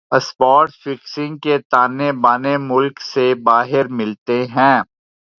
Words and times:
spot 0.11 0.69
fixing 0.83 1.37
کے 1.37 1.57
تانے 1.71 2.11
بانے 2.23 2.55
ملک 2.61 3.01
سے 3.03 3.33
باہر 3.43 3.87
ملتےہیں 3.97 4.77